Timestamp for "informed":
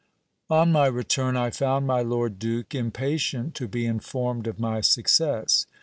3.85-4.47